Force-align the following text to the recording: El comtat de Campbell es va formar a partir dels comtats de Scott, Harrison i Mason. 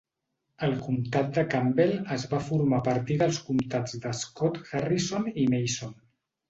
El 0.67 0.71
comtat 0.85 1.29
de 1.35 1.43
Campbell 1.51 1.93
es 2.17 2.25
va 2.33 2.41
formar 2.47 2.81
a 2.81 2.85
partir 2.91 3.19
dels 3.23 3.43
comtats 3.51 4.03
de 4.09 4.19
Scott, 4.25 4.63
Harrison 4.83 5.31
i 5.47 5.51
Mason. 5.57 5.99